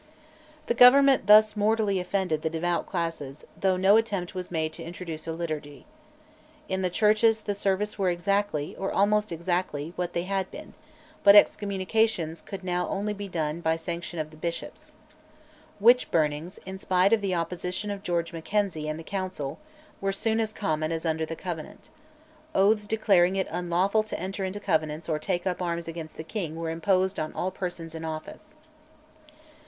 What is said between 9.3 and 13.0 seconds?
exactly, what they had been; but excommunications could now